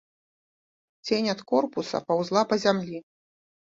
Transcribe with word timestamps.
Цень 1.05 1.31
ад 1.35 1.45
корпуса 1.53 1.97
паўзла 2.11 2.41
па 2.53 2.63
зямлі. 2.69 3.09